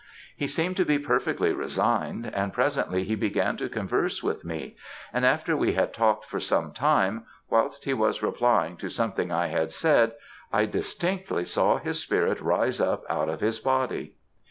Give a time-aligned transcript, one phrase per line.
[0.35, 4.75] He seemed to be perfectly resigned, and presently he began to converse with me,
[5.13, 9.45] and after we had talked for some time, whilst he was replying to something I
[9.49, 10.13] had said,
[10.51, 14.15] I distinctly saw his spirit rise up out of his body.